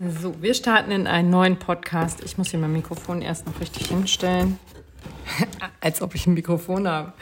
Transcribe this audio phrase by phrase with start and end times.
[0.00, 2.24] So, wir starten in einen neuen Podcast.
[2.24, 4.58] Ich muss hier mein Mikrofon erst noch richtig hinstellen.
[5.80, 7.12] Als ob ich ein Mikrofon habe.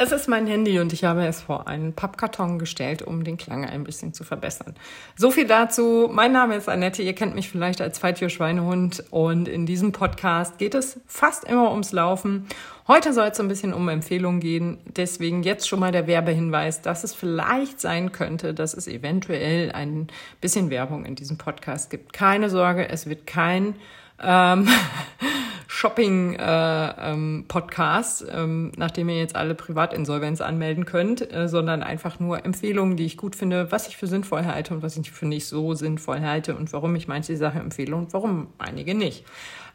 [0.00, 3.64] Es ist mein Handy und ich habe es vor einen Pappkarton gestellt, um den Klang
[3.64, 4.76] ein bisschen zu verbessern.
[5.16, 6.08] So viel dazu.
[6.08, 7.02] Mein Name ist Annette.
[7.02, 11.90] Ihr kennt mich vielleicht als Feittier-Schweinehund und in diesem Podcast geht es fast immer ums
[11.90, 12.46] Laufen.
[12.86, 14.78] Heute soll es ein bisschen um Empfehlungen gehen.
[14.86, 20.06] Deswegen jetzt schon mal der Werbehinweis, dass es vielleicht sein könnte, dass es eventuell ein
[20.40, 22.12] bisschen Werbung in diesem Podcast gibt.
[22.12, 23.74] Keine Sorge, es wird kein
[24.22, 24.68] ähm,
[25.68, 32.96] Shopping-Podcast, äh, ähm, nachdem ihr jetzt alle Privatinsolvenz anmelden könnt, äh, sondern einfach nur Empfehlungen,
[32.96, 35.74] die ich gut finde, was ich für sinnvoll halte und was ich für nicht so
[35.74, 39.24] sinnvoll halte und warum ich manche Sachen empfehle und warum einige nicht.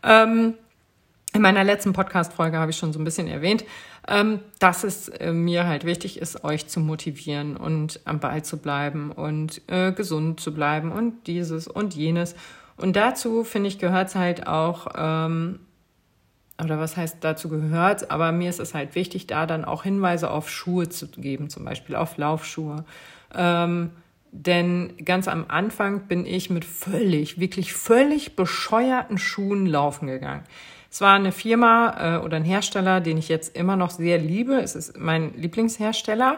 [0.04, 0.56] Ähm,
[1.34, 3.66] in meiner letzten Podcast-Folge habe ich schon so ein bisschen erwähnt,
[4.08, 8.58] ähm, dass es äh, mir halt wichtig ist, euch zu motivieren und am Ball zu
[8.58, 12.36] bleiben und äh, gesund zu bleiben und dieses und jenes.
[12.78, 15.60] Und dazu, finde ich, gehört es halt auch, ähm,
[16.64, 20.30] oder was heißt dazu gehört, aber mir ist es halt wichtig, da dann auch Hinweise
[20.30, 22.86] auf Schuhe zu geben, zum Beispiel auf Laufschuhe.
[23.34, 23.92] Ähm,
[24.32, 30.44] denn ganz am Anfang bin ich mit völlig, wirklich völlig bescheuerten Schuhen laufen gegangen.
[30.90, 34.56] Es war eine Firma äh, oder ein Hersteller, den ich jetzt immer noch sehr liebe.
[34.56, 36.38] Es ist mein Lieblingshersteller.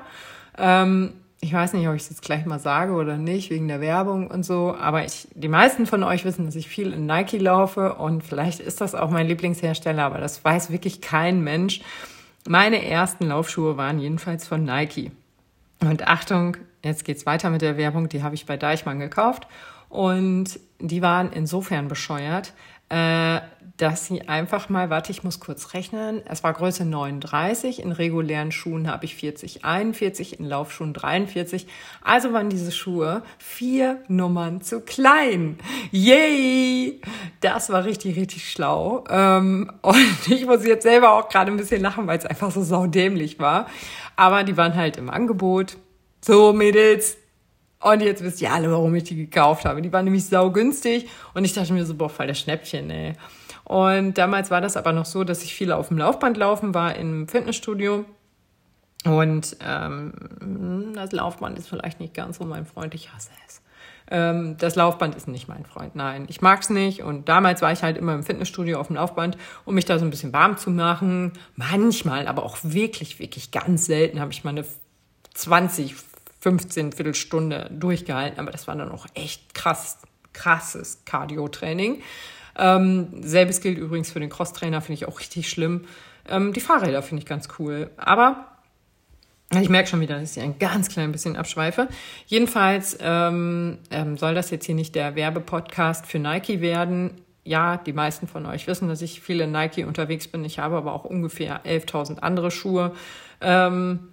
[0.57, 1.13] Ähm,
[1.45, 4.31] ich weiß nicht, ob ich es jetzt gleich mal sage oder nicht, wegen der Werbung
[4.31, 7.93] und so, aber ich, die meisten von euch wissen, dass ich viel in Nike laufe
[7.93, 11.81] und vielleicht ist das auch mein Lieblingshersteller, aber das weiß wirklich kein Mensch.
[12.47, 15.11] Meine ersten Laufschuhe waren jedenfalls von Nike.
[15.81, 19.47] Und Achtung, jetzt geht's weiter mit der Werbung, die habe ich bei Deichmann gekauft
[19.89, 22.53] und die waren insofern bescheuert,
[22.89, 23.39] äh,
[23.77, 28.53] dass sie einfach mal, warte, ich muss kurz rechnen, es war Größe 39, in regulären
[28.53, 31.67] Schuhen habe ich 40, 41, in Laufschuhen 43,
[32.01, 35.57] also waren diese Schuhe vier Nummern zu klein.
[35.91, 37.01] Yay!
[37.41, 39.03] Das war richtig, richtig schlau.
[39.09, 42.63] Ähm, und ich muss jetzt selber auch gerade ein bisschen lachen, weil es einfach so
[42.63, 43.67] saudämlich war.
[44.15, 45.77] Aber die waren halt im Angebot.
[46.21, 47.17] So, Mädels,
[47.93, 49.79] und jetzt wisst ihr alle, warum ich die gekauft habe.
[49.79, 53.13] Die waren nämlich saugünstig und ich dachte mir so, boah, voll das Schnäppchen, ey.
[53.63, 56.95] Und damals war das aber noch so, dass ich viel auf dem Laufband laufen war
[56.95, 58.05] im Fitnessstudio.
[59.05, 63.61] Und ähm, das Laufband ist vielleicht nicht ganz so mein Freund, ich hasse es.
[64.09, 67.03] Ähm, das Laufband ist nicht mein Freund, nein, ich mag's nicht.
[67.03, 70.05] Und damals war ich halt immer im Fitnessstudio auf dem Laufband, um mich da so
[70.05, 71.33] ein bisschen warm zu machen.
[71.55, 74.65] Manchmal, aber auch wirklich, wirklich ganz selten habe ich meine
[75.35, 75.95] 20,
[76.45, 78.39] 15 Viertelstunde durchgehalten.
[78.39, 79.97] Aber das war dann auch echt krass,
[80.31, 82.03] krasses Cardio-Training.
[82.55, 85.85] Ähm, selbes gilt übrigens für den Crosstrainer, finde ich auch richtig schlimm.
[86.29, 87.89] Ähm, die Fahrräder finde ich ganz cool.
[87.97, 88.45] Aber
[89.59, 91.87] ich merke schon wieder, dass ich ein ganz klein bisschen abschweife.
[92.27, 97.21] Jedenfalls ähm, ähm, soll das jetzt hier nicht der Werbepodcast für Nike werden.
[97.43, 100.45] Ja, die meisten von euch wissen, dass ich viel in Nike unterwegs bin.
[100.45, 102.91] Ich habe aber auch ungefähr 11.000 andere Schuhe.
[103.41, 104.09] Ähm,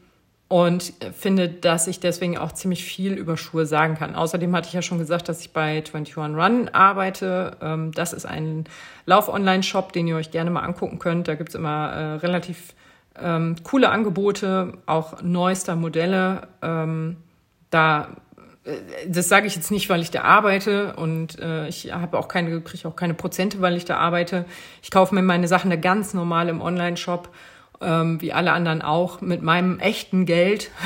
[0.53, 4.15] und finde, dass ich deswegen auch ziemlich viel über Schuhe sagen kann.
[4.15, 7.57] Außerdem hatte ich ja schon gesagt, dass ich bei 21 Run arbeite.
[7.63, 8.67] Ähm, das ist ein
[9.07, 11.27] Lauf-Online-Shop, den ihr euch gerne mal angucken könnt.
[11.27, 12.75] Da gibt's immer äh, relativ
[13.19, 16.49] ähm, coole Angebote, auch neuester Modelle.
[16.61, 17.17] Ähm,
[17.71, 18.09] da
[18.65, 18.73] äh,
[19.09, 22.61] das sage ich jetzt nicht, weil ich da arbeite und äh, ich habe auch keine,
[22.61, 24.45] kriege auch keine Prozente, weil ich da arbeite.
[24.83, 27.31] Ich kaufe mir meine Sachen da ganz normal im Online-Shop
[27.83, 30.71] ähm, wie alle anderen auch, mit meinem echten Geld.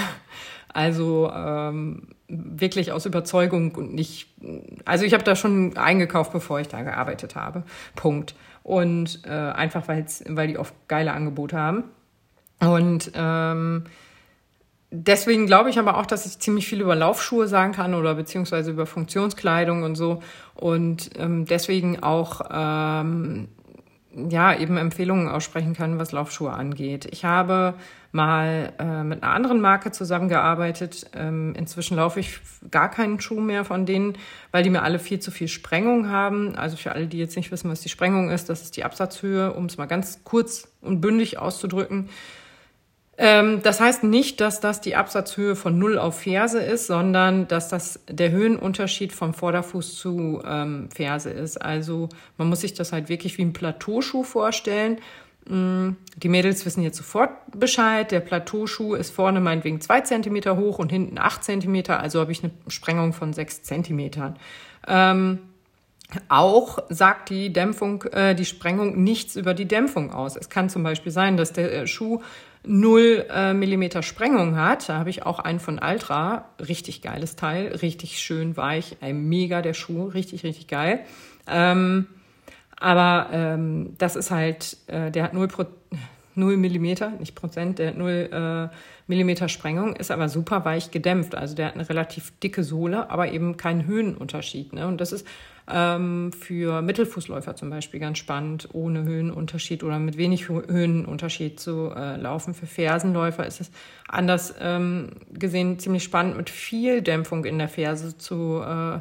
[0.72, 4.28] Also ähm, wirklich aus Überzeugung und nicht.
[4.84, 7.62] Also ich habe da schon eingekauft, bevor ich da gearbeitet habe.
[7.94, 8.34] Punkt.
[8.62, 11.84] Und äh, einfach weil's, weil die oft geile Angebote haben.
[12.60, 13.84] Und ähm,
[14.90, 18.70] deswegen glaube ich aber auch, dass ich ziemlich viel über Laufschuhe sagen kann oder beziehungsweise
[18.70, 20.22] über Funktionskleidung und so.
[20.54, 23.48] Und ähm, deswegen auch ähm,
[24.28, 27.06] ja, eben Empfehlungen aussprechen kann, was Laufschuhe angeht.
[27.10, 27.74] Ich habe
[28.12, 31.10] mal äh, mit einer anderen Marke zusammengearbeitet.
[31.14, 32.40] Ähm, inzwischen laufe ich
[32.70, 34.14] gar keinen Schuh mehr von denen,
[34.50, 36.56] weil die mir alle viel zu viel Sprengung haben.
[36.56, 39.52] Also für alle, die jetzt nicht wissen, was die Sprengung ist, das ist die Absatzhöhe,
[39.52, 42.08] um es mal ganz kurz und bündig auszudrücken.
[43.18, 47.68] Ähm, das heißt nicht, dass das die Absatzhöhe von Null auf Ferse ist, sondern dass
[47.68, 51.56] das der Höhenunterschied vom Vorderfuß zu ähm, Ferse ist.
[51.56, 54.98] Also man muss sich das halt wirklich wie ein Plateauschuh vorstellen.
[55.48, 58.10] Mm, die Mädels wissen jetzt sofort Bescheid.
[58.10, 62.00] Der Plateauschuh ist vorne meinetwegen zwei Zentimeter hoch und hinten acht Zentimeter.
[62.00, 64.36] Also habe ich eine Sprengung von sechs Zentimetern.
[64.86, 65.38] Ähm,
[66.28, 70.36] auch sagt die Dämpfung, äh, die Sprengung nichts über die Dämpfung aus.
[70.36, 72.20] Es kann zum Beispiel sein, dass der äh, Schuh
[72.66, 74.88] 0 äh, Millimeter Sprengung hat.
[74.88, 76.46] Da habe ich auch einen von Altra.
[76.60, 81.00] Richtig geiles Teil, richtig schön weich, ein mega der Schuh, richtig, richtig geil.
[81.46, 82.06] Ähm,
[82.78, 85.64] aber ähm, das ist halt, äh, der hat 0, Pro
[86.34, 88.76] 0 Millimeter, nicht Prozent, der hat 0 äh,
[89.06, 91.34] Millimeter Sprengung, ist aber super weich gedämpft.
[91.34, 94.72] Also der hat eine relativ dicke Sohle, aber eben keinen Höhenunterschied.
[94.72, 94.86] Ne?
[94.86, 95.26] Und das ist
[95.68, 102.16] ähm, für Mittelfußläufer zum Beispiel ganz spannend, ohne Höhenunterschied oder mit wenig Höhenunterschied zu äh,
[102.16, 102.54] laufen.
[102.54, 103.70] Für Fersenläufer ist es
[104.06, 109.00] anders ähm, gesehen ziemlich spannend, mit viel Dämpfung in der Ferse zu äh,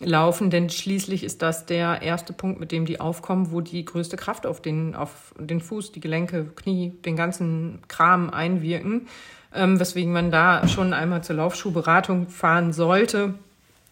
[0.00, 4.16] laufen, denn schließlich ist das der erste Punkt, mit dem die aufkommen, wo die größte
[4.16, 9.08] Kraft auf den, auf den Fuß, die Gelenke, Knie, den ganzen Kram einwirken,
[9.52, 13.34] ähm, weswegen man da schon einmal zur Laufschuhberatung fahren sollte,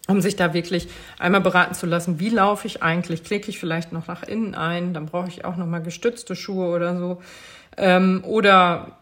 [0.07, 0.87] um sich da wirklich
[1.19, 4.93] einmal beraten zu lassen, wie laufe ich eigentlich, klicke ich vielleicht noch nach innen ein,
[4.93, 7.21] dann brauche ich auch noch mal gestützte Schuhe oder so.
[7.77, 8.97] Ähm, oder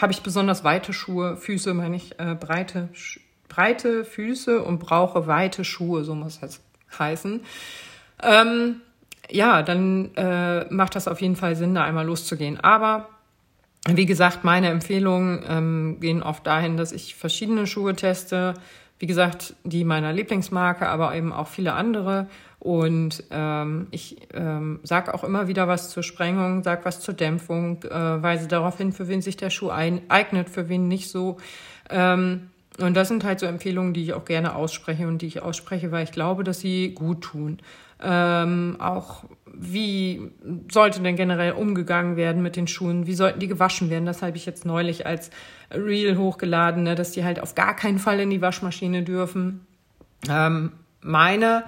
[0.00, 2.88] habe ich besonders weite Schuhe, Füße meine ich, äh, breite
[3.50, 6.62] breite Füße und brauche weite Schuhe, so muss das
[6.98, 7.40] heißen.
[8.22, 8.80] Ähm,
[9.28, 12.58] ja, dann äh, macht das auf jeden Fall Sinn, da einmal loszugehen.
[12.60, 13.08] Aber
[13.86, 18.54] wie gesagt, meine Empfehlungen ähm, gehen oft dahin, dass ich verschiedene Schuhe teste.
[19.00, 22.28] Wie gesagt, die meiner Lieblingsmarke, aber eben auch viele andere.
[22.58, 27.82] Und ähm, ich ähm, sage auch immer wieder was zur Sprengung, sage was zur Dämpfung,
[27.84, 31.38] äh, weise darauf hin, für wen sich der Schuh ein, eignet, für wen nicht so.
[31.88, 35.40] Ähm, und das sind halt so Empfehlungen, die ich auch gerne ausspreche und die ich
[35.40, 37.58] ausspreche, weil ich glaube, dass sie gut tun.
[38.02, 40.30] Ähm, auch wie
[40.70, 43.06] sollte denn generell umgegangen werden mit den Schuhen?
[43.06, 44.06] Wie sollten die gewaschen werden?
[44.06, 45.30] Das habe ich jetzt neulich als
[45.70, 49.66] Reel hochgeladen, ne, dass die halt auf gar keinen Fall in die Waschmaschine dürfen.
[50.28, 51.64] Ähm, meine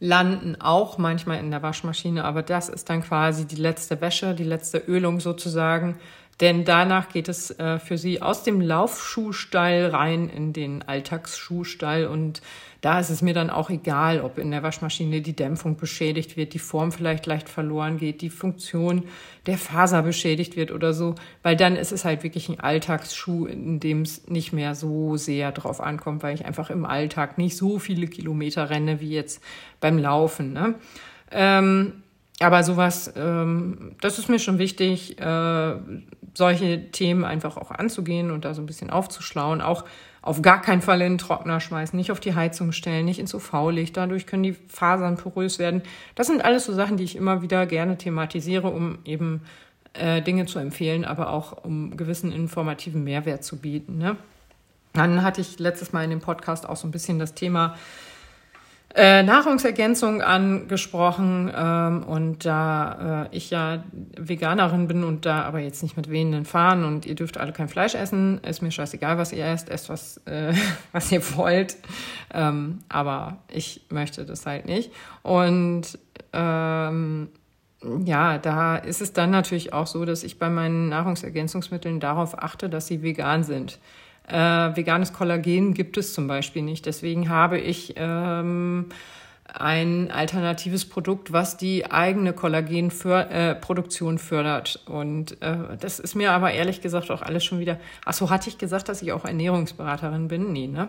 [0.00, 4.44] landen auch manchmal in der Waschmaschine, aber das ist dann quasi die letzte Wäsche, die
[4.44, 5.96] letzte Ölung sozusagen.
[6.40, 12.06] Denn danach geht es äh, für sie aus dem Laufschuhstall rein in den Alltagsschuhstall.
[12.06, 12.42] Und
[12.80, 16.52] da ist es mir dann auch egal, ob in der Waschmaschine die Dämpfung beschädigt wird,
[16.52, 19.04] die Form vielleicht leicht verloren geht, die Funktion
[19.46, 21.14] der Faser beschädigt wird oder so.
[21.42, 25.52] Weil dann ist es halt wirklich ein Alltagsschuh, in dem es nicht mehr so sehr
[25.52, 29.40] drauf ankommt, weil ich einfach im Alltag nicht so viele Kilometer renne wie jetzt
[29.80, 30.52] beim Laufen.
[30.52, 30.74] Ne?
[31.30, 32.02] Ähm,
[32.40, 35.74] aber sowas, ähm, das ist mir schon wichtig, äh,
[36.34, 39.60] solche Themen einfach auch anzugehen und da so ein bisschen aufzuschlauen.
[39.60, 39.84] Auch
[40.20, 43.34] auf gar keinen Fall in den Trockner schmeißen, nicht auf die Heizung stellen, nicht ins
[43.34, 43.96] UV-Licht.
[43.96, 45.82] Dadurch können die Fasern porös werden.
[46.14, 49.42] Das sind alles so Sachen, die ich immer wieder gerne thematisiere, um eben
[49.92, 53.98] äh, Dinge zu empfehlen, aber auch um gewissen informativen Mehrwert zu bieten.
[53.98, 54.16] Ne?
[54.94, 57.76] Dann hatte ich letztes Mal in dem Podcast auch so ein bisschen das Thema
[58.94, 63.82] äh, Nahrungsergänzung angesprochen ähm, und da äh, ich ja
[64.16, 67.68] Veganerin bin und da aber jetzt nicht mit wehenden Fahnen und ihr dürft alle kein
[67.68, 70.52] Fleisch essen, ist mir scheißegal, was ihr esst, esst was, äh,
[70.92, 71.76] was ihr wollt,
[72.32, 74.92] ähm, aber ich möchte das halt nicht
[75.22, 75.98] und
[76.32, 77.30] ähm,
[78.04, 82.68] ja, da ist es dann natürlich auch so, dass ich bei meinen Nahrungsergänzungsmitteln darauf achte,
[82.68, 83.78] dass sie vegan sind.
[84.26, 84.36] Äh,
[84.76, 86.86] veganes Kollagen gibt es zum Beispiel nicht.
[86.86, 88.86] Deswegen habe ich ähm,
[89.52, 94.82] ein alternatives Produkt, was die eigene Kollagenproduktion äh, fördert.
[94.86, 97.78] Und äh, das ist mir aber ehrlich gesagt auch alles schon wieder.
[98.04, 100.52] Ach so, hatte ich gesagt, dass ich auch Ernährungsberaterin bin?
[100.52, 100.88] Nee, ne?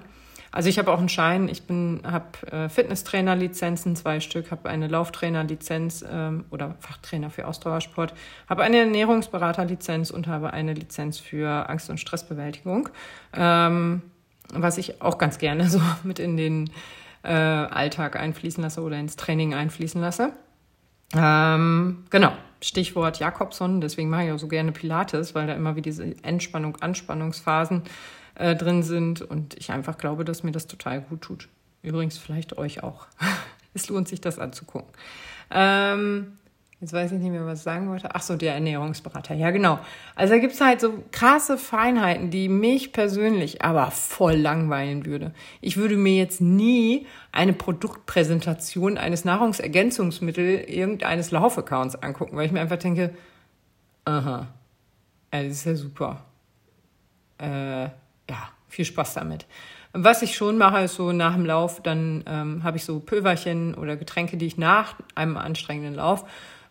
[0.56, 4.88] Also ich habe auch einen Schein, ich bin habe äh, Fitnesstrainer-Lizenzen, zwei Stück, habe eine
[4.88, 8.13] Lauftrainer-Lizenz ähm, oder Fachtrainer für Ausdauersport,
[8.48, 12.88] habe eine Ernährungsberater-Lizenz und habe eine Lizenz für Angst- und Stressbewältigung,
[13.36, 14.01] ähm,
[14.53, 16.70] was ich auch ganz gerne so mit in den
[17.24, 20.32] äh, Alltag einfließen lasse oder ins Training einfließen lasse.
[21.13, 25.82] Ähm, genau, Stichwort Jakobson, deswegen mache ich auch so gerne Pilates, weil da immer wie
[25.82, 27.84] diese Entspannung, Anspannungsphasen
[28.36, 31.50] äh, drin sind und ich einfach glaube, dass mir das total gut tut.
[31.82, 33.08] Übrigens vielleicht euch auch.
[33.74, 34.92] es lohnt sich, das anzugucken.
[35.51, 36.38] Ähm,
[36.82, 38.13] jetzt weiß ich nicht mehr, was ich sagen wollte.
[38.13, 39.36] Ach so, der Ernährungsberater.
[39.36, 39.80] Ja, genau.
[40.15, 45.32] Also da gibt es halt so krasse Feinheiten, die mich persönlich aber voll langweilen würde.
[45.62, 52.62] Ich würde mir jetzt nie eine Produktpräsentation eines Nahrungsergänzungsmittels irgendeines Laufaccounts angucken, weil ich mir
[52.62, 53.13] einfach denke,
[54.06, 54.48] aha,
[55.32, 56.25] das ist ja super.
[57.38, 57.89] Äh,
[58.29, 59.46] ja, viel Spaß damit.
[59.94, 63.75] Was ich schon mache, ist so nach dem Lauf, dann ähm, habe ich so Pülverchen
[63.75, 66.25] oder Getränke, die ich nach einem anstrengenden Lauf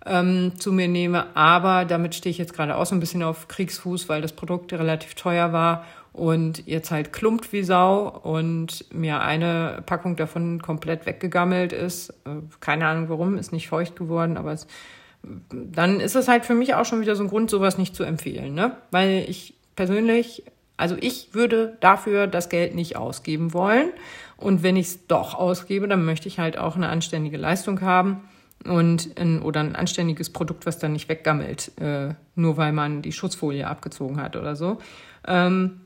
[0.04, 1.34] ähm, zu mir nehme.
[1.34, 4.72] Aber damit stehe ich jetzt gerade auch so ein bisschen auf Kriegsfuß, weil das Produkt
[4.74, 11.06] relativ teuer war und jetzt halt klumpt wie Sau und mir eine Packung davon komplett
[11.06, 12.10] weggegammelt ist.
[12.26, 14.66] Äh, keine Ahnung warum, ist nicht feucht geworden, aber es
[15.50, 18.04] dann ist es halt für mich auch schon wieder so ein Grund, sowas nicht zu
[18.04, 18.76] empfehlen, ne?
[18.90, 20.44] Weil ich persönlich,
[20.76, 23.90] also ich würde dafür das Geld nicht ausgeben wollen.
[24.36, 28.28] Und wenn ich es doch ausgebe, dann möchte ich halt auch eine anständige Leistung haben
[28.64, 33.12] und ein, oder ein anständiges Produkt, was dann nicht weggammelt, äh, nur weil man die
[33.12, 34.78] Schutzfolie abgezogen hat oder so.
[35.26, 35.80] Ähm,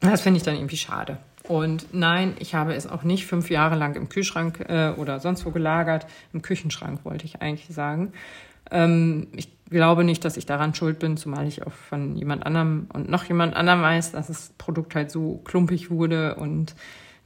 [0.00, 1.18] das finde ich dann irgendwie schade.
[1.48, 5.46] Und nein, ich habe es auch nicht fünf Jahre lang im Kühlschrank äh, oder sonst
[5.46, 6.06] wo gelagert.
[6.32, 8.12] Im Küchenschrank wollte ich eigentlich sagen.
[8.70, 12.86] Ähm, ich glaube nicht, dass ich daran schuld bin, zumal ich auch von jemand anderem
[12.92, 16.74] und noch jemand anderem weiß, dass das Produkt halt so klumpig wurde und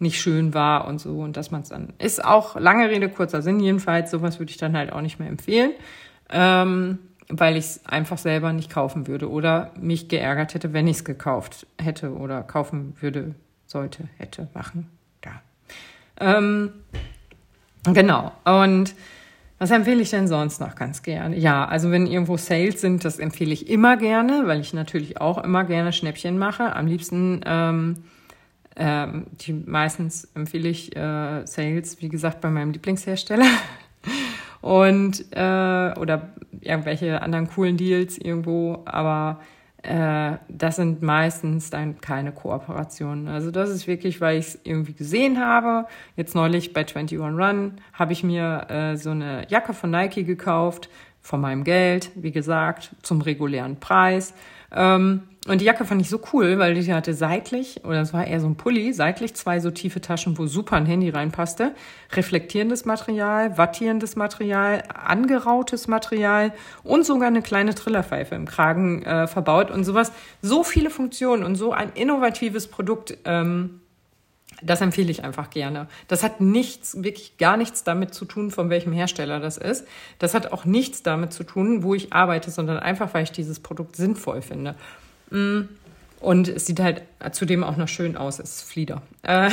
[0.00, 3.42] nicht schön war und so und dass man es dann ist auch lange Rede kurzer
[3.42, 5.72] Sinn jedenfalls sowas würde ich dann halt auch nicht mehr empfehlen
[6.30, 10.96] ähm, weil ich es einfach selber nicht kaufen würde oder mich geärgert hätte wenn ich
[10.96, 13.34] es gekauft hätte oder kaufen würde
[13.66, 14.88] sollte hätte machen
[15.20, 15.42] da
[16.18, 16.72] ähm,
[17.84, 18.94] genau und
[19.60, 21.36] was empfehle ich denn sonst noch ganz gerne?
[21.36, 25.36] Ja, also wenn irgendwo Sales sind, das empfehle ich immer gerne, weil ich natürlich auch
[25.36, 26.74] immer gerne Schnäppchen mache.
[26.74, 27.96] Am liebsten, ähm,
[28.74, 33.44] ähm, die meistens empfehle ich äh, Sales, wie gesagt, bei meinem Lieblingshersteller.
[34.62, 36.30] Und äh, oder
[36.62, 39.40] irgendwelche anderen coolen Deals irgendwo, aber
[39.82, 43.28] äh, das sind meistens dann keine Kooperationen.
[43.28, 45.86] Also das ist wirklich, weil ich es irgendwie gesehen habe.
[46.16, 50.90] Jetzt neulich bei 21 Run habe ich mir äh, so eine Jacke von Nike gekauft,
[51.22, 54.34] von meinem Geld, wie gesagt, zum regulären Preis.
[54.72, 58.26] Ähm, und die Jacke fand ich so cool, weil die hatte seitlich, oder es war
[58.26, 61.74] eher so ein Pulli, seitlich zwei so tiefe Taschen, wo super ein Handy reinpasste.
[62.12, 69.70] Reflektierendes Material, wattierendes Material, angerautes Material und sogar eine kleine Trillerpfeife im Kragen äh, verbaut
[69.70, 70.12] und sowas.
[70.42, 73.16] So viele Funktionen und so ein innovatives Produkt.
[73.24, 73.80] Ähm,
[74.62, 75.88] das empfehle ich einfach gerne.
[76.06, 79.86] Das hat nichts, wirklich gar nichts damit zu tun, von welchem Hersteller das ist.
[80.18, 83.60] Das hat auch nichts damit zu tun, wo ich arbeite, sondern einfach, weil ich dieses
[83.60, 84.74] Produkt sinnvoll finde.
[85.30, 89.02] Und es sieht halt zudem auch noch schön aus, es ist Flieder.
[89.22, 89.50] Äh,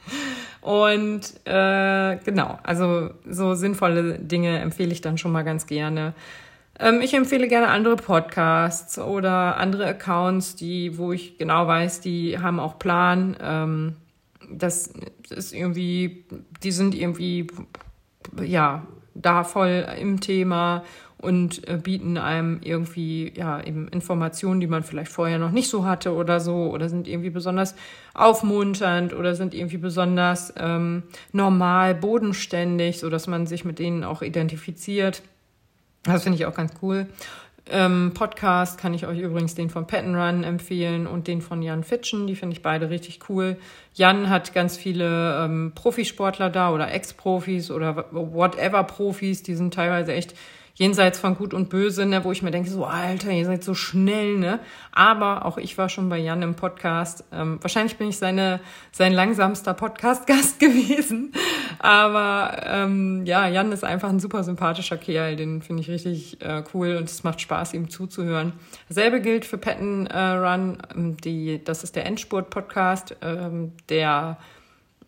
[0.62, 6.14] und äh, genau, also so sinnvolle Dinge empfehle ich dann schon mal ganz gerne.
[6.78, 12.38] Ähm, ich empfehle gerne andere Podcasts oder andere Accounts, die, wo ich genau weiß, die
[12.38, 13.36] haben auch Plan.
[13.42, 13.96] Ähm,
[14.50, 14.92] das
[15.28, 16.24] ist irgendwie,
[16.62, 17.48] die sind irgendwie,
[18.42, 20.84] ja, da voll im Thema
[21.20, 25.84] und äh, bieten einem irgendwie ja eben Informationen, die man vielleicht vorher noch nicht so
[25.84, 27.74] hatte oder so oder sind irgendwie besonders
[28.14, 34.22] aufmunternd oder sind irgendwie besonders ähm, normal, bodenständig, so dass man sich mit denen auch
[34.22, 35.22] identifiziert.
[36.04, 37.06] Das finde ich auch ganz cool.
[37.70, 41.84] Ähm, Podcast kann ich euch übrigens den von Patton Run empfehlen und den von Jan
[41.84, 42.26] Fitschen.
[42.26, 43.56] Die finde ich beide richtig cool.
[43.92, 49.42] Jan hat ganz viele ähm, Profisportler da oder Ex-Profis oder whatever Profis.
[49.42, 50.34] Die sind teilweise echt
[50.78, 53.74] jenseits von Gut und Böse, ne, wo ich mir denke, so Alter, ihr seid so
[53.74, 54.60] schnell, ne?
[54.92, 57.24] Aber auch ich war schon bei Jan im Podcast.
[57.32, 58.60] Ähm, wahrscheinlich bin ich seine,
[58.92, 61.32] sein langsamster Podcast-Gast gewesen.
[61.80, 66.62] Aber ähm, ja, Jan ist einfach ein super sympathischer Kerl, den finde ich richtig äh,
[66.72, 68.52] cool und es macht Spaß, ihm zuzuhören.
[68.88, 74.38] Dasselbe gilt für Patton äh, Run, ähm, die, das ist der Endspurt-Podcast, ähm, der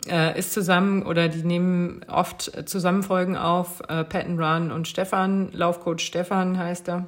[0.08, 3.80] äh, ist zusammen oder die nehmen oft Zusammenfolgen auf.
[3.88, 7.06] Äh, Patton Run und Stefan, Laufcoach Stefan heißt er.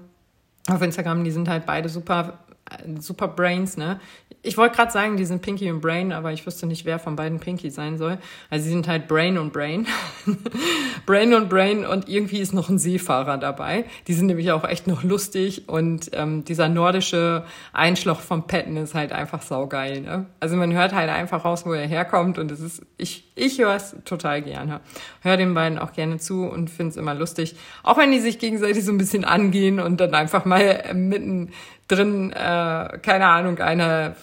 [0.68, 2.38] Auf Instagram, die sind halt beide super,
[2.70, 4.00] äh, super Brains, ne?
[4.44, 7.14] Ich wollte gerade sagen, die sind Pinky und Brain, aber ich wusste nicht, wer von
[7.14, 8.18] beiden Pinky sein soll.
[8.50, 9.86] Also sie sind halt Brain und Brain.
[11.06, 13.84] Brain und Brain und irgendwie ist noch ein Seefahrer dabei.
[14.08, 18.94] Die sind nämlich auch echt noch lustig und ähm, dieser nordische Einschlag vom Patton ist
[18.94, 20.00] halt einfach saugeil.
[20.00, 20.26] Ne?
[20.40, 23.76] Also man hört halt einfach raus, wo er herkommt und es ist, ich, ich höre
[23.76, 24.80] es total gerne.
[25.20, 27.54] Hör den beiden auch gerne zu und finde es immer lustig.
[27.84, 31.52] Auch wenn die sich gegenseitig so ein bisschen angehen und dann einfach mal mitten
[31.92, 34.16] drin, äh, keine Ahnung, einer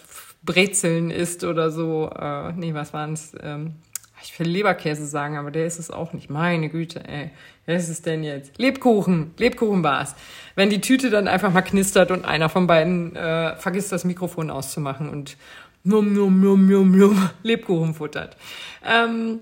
[0.43, 2.09] Brezeln isst oder so.
[2.09, 3.35] Äh, nee, was waren's?
[3.41, 3.75] Ähm,
[4.21, 6.29] ich will Leberkäse sagen, aber der ist es auch nicht.
[6.29, 7.31] Meine Güte, ey.
[7.65, 8.57] Wer ist es denn jetzt?
[8.57, 9.31] Lebkuchen.
[9.37, 10.15] Lebkuchen war's.
[10.55, 14.49] Wenn die Tüte dann einfach mal knistert und einer von beiden äh, vergisst, das Mikrofon
[14.49, 15.37] auszumachen und
[15.83, 18.35] num, num, num, num, num, Lebkuchen futtert.
[18.85, 19.39] Ähm,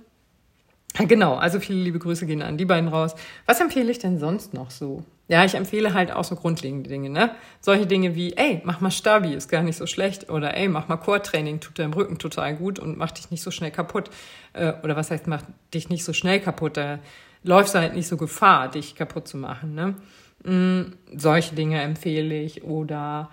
[0.94, 3.16] genau, also viele liebe Grüße gehen an die beiden raus.
[3.46, 5.04] Was empfehle ich denn sonst noch so?
[5.30, 7.32] Ja, ich empfehle halt auch so grundlegende Dinge, ne?
[7.60, 10.30] Solche Dinge wie, ey, mach mal Stabi, ist gar nicht so schlecht.
[10.30, 13.52] Oder ey, mach mal Core-Training, tut deinem Rücken total gut und macht dich nicht so
[13.52, 14.10] schnell kaputt.
[14.54, 16.78] Äh, oder was heißt, macht dich nicht so schnell kaputt?
[16.78, 17.00] Da
[17.44, 19.96] läufst du halt nicht so Gefahr, dich kaputt zu machen, ne?
[20.44, 22.64] Mm, solche Dinge empfehle ich.
[22.64, 23.30] Oder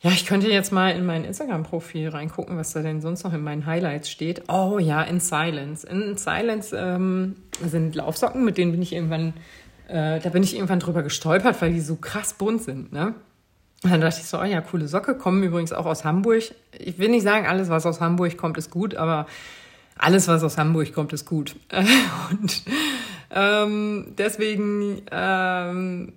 [0.00, 3.42] ja, ich könnte jetzt mal in mein Instagram-Profil reingucken, was da denn sonst noch in
[3.42, 4.44] meinen Highlights steht.
[4.48, 5.86] Oh ja, in Silence.
[5.86, 9.34] In Silence ähm, sind Laufsocken, mit denen bin ich irgendwann
[9.88, 12.92] Äh, da bin ich irgendwann drüber gestolpert, weil die so krass bunt sind.
[12.92, 13.14] Ne?
[13.82, 16.42] Und dann dachte ich so, oh ja, coole Socke, kommen übrigens auch aus Hamburg.
[16.78, 19.26] Ich will nicht sagen, alles, was aus Hamburg kommt, ist gut, aber
[19.96, 21.56] alles, was aus Hamburg kommt, ist gut.
[22.30, 22.62] Und
[23.30, 26.12] ähm, deswegen, ähm,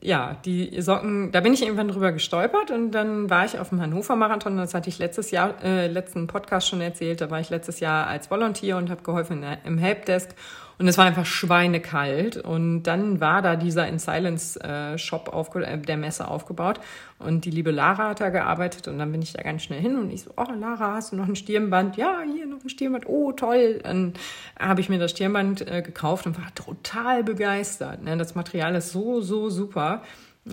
[0.00, 3.80] ja, die Socken, da bin ich irgendwann drüber gestolpert und dann war ich auf dem
[3.80, 4.56] Hannover Marathon.
[4.56, 7.20] Das hatte ich letztes Jahr, äh, letzten Podcast schon erzählt.
[7.20, 10.30] Da war ich letztes Jahr als Volunteer und habe geholfen im Helpdesk.
[10.78, 12.36] Und es war einfach schweinekalt.
[12.36, 16.80] Und dann war da dieser In Silence äh, Shop aufge äh, der Messe aufgebaut.
[17.18, 18.86] Und die liebe Lara hat da gearbeitet.
[18.86, 21.16] Und dann bin ich da ganz schnell hin und ich so, oh Lara, hast du
[21.16, 21.96] noch ein Stirnband?
[21.96, 23.06] Ja, hier noch ein Stirnband.
[23.08, 23.80] Oh, toll.
[23.82, 24.12] Dann
[24.58, 28.02] habe ich mir das Stirnband äh, gekauft und war total begeistert.
[28.04, 28.16] Ne?
[28.16, 30.02] Das Material ist so, so super.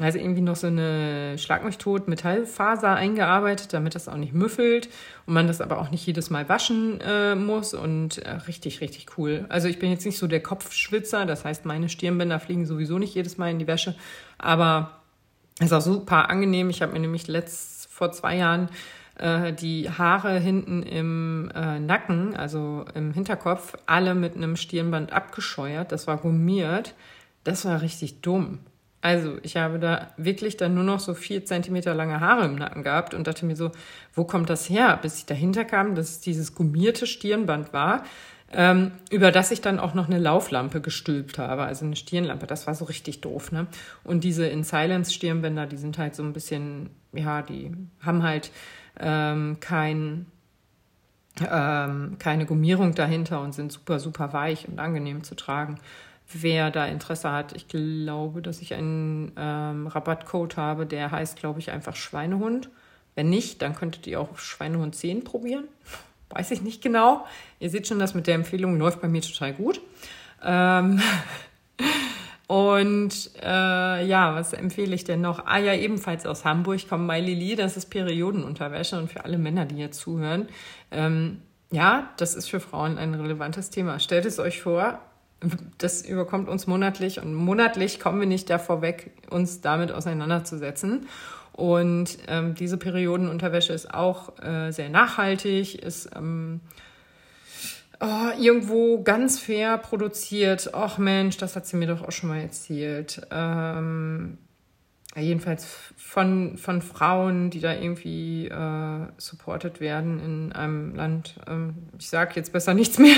[0.01, 4.89] Also irgendwie noch so eine Schlag mich tot Metallfaser eingearbeitet, damit das auch nicht müffelt
[5.25, 9.17] und man das aber auch nicht jedes Mal waschen äh, muss und äh, richtig, richtig
[9.17, 9.45] cool.
[9.49, 13.15] Also ich bin jetzt nicht so der Kopfschwitzer, das heißt meine Stirnbänder fliegen sowieso nicht
[13.15, 13.95] jedes Mal in die Wäsche,
[14.37, 14.99] aber
[15.59, 16.69] ist auch super angenehm.
[16.69, 18.69] Ich habe mir nämlich letzt vor zwei Jahren
[19.17, 25.91] äh, die Haare hinten im äh, Nacken, also im Hinterkopf, alle mit einem Stirnband abgescheuert.
[25.91, 26.93] Das war gummiert.
[27.45, 28.59] Das war richtig dumm.
[29.05, 32.81] Also ich habe da wirklich dann nur noch so vier Zentimeter lange Haare im Nacken
[32.81, 33.69] gehabt und dachte mir so,
[34.15, 34.97] wo kommt das her?
[34.99, 38.03] Bis ich dahinter kam, dass es dieses gummierte Stirnband war,
[38.51, 42.47] ähm, über das ich dann auch noch eine Lauflampe gestülpt habe, also eine Stirnlampe.
[42.47, 43.67] Das war so richtig doof, ne?
[44.03, 48.49] Und diese In Silence Stirnbänder, die sind halt so ein bisschen, ja, die haben halt
[48.99, 50.25] ähm, kein
[51.47, 55.77] ähm, keine Gummierung dahinter und sind super, super weich und angenehm zu tragen
[56.31, 57.55] wer da Interesse hat.
[57.55, 62.69] Ich glaube, dass ich einen ähm, Rabattcode habe, der heißt, glaube ich, einfach Schweinehund.
[63.15, 65.65] Wenn nicht, dann könntet ihr auch Schweinehund 10 probieren.
[66.29, 67.25] Weiß ich nicht genau.
[67.59, 69.79] Ihr seht schon, das mit der Empfehlung läuft bei mir total gut.
[70.43, 71.01] Ähm
[72.47, 75.45] und äh, ja, was empfehle ich denn noch?
[75.45, 79.65] Ah ja, ebenfalls aus Hamburg kommt My Lili, das ist Periodenunterwäsche und für alle Männer,
[79.65, 80.49] die jetzt zuhören.
[80.91, 81.41] Ähm,
[81.71, 83.99] ja, das ist für Frauen ein relevantes Thema.
[83.99, 84.99] Stellt es euch vor,
[85.77, 91.07] das überkommt uns monatlich und monatlich kommen wir nicht davor weg, uns damit auseinanderzusetzen.
[91.53, 96.59] Und ähm, diese Periodenunterwäsche ist auch äh, sehr nachhaltig, ist ähm,
[98.01, 100.71] oh, irgendwo ganz fair produziert.
[100.73, 103.21] Ach Mensch, das hat sie mir doch auch schon mal erzählt.
[103.31, 104.37] Ähm,
[105.15, 111.35] jedenfalls von, von Frauen, die da irgendwie äh, supported werden in einem Land.
[111.47, 113.15] Ähm, ich sage jetzt besser nichts mehr.